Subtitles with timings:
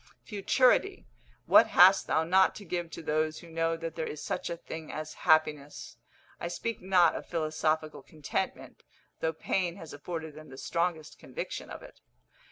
[0.23, 1.05] Futurity,
[1.45, 4.57] what hast thou not to give to those who know that there is such a
[4.57, 5.97] thing as happiness!
[6.39, 8.81] I speak not of philosophical contentment,
[9.19, 12.01] though pain has afforded them the strongest conviction of it.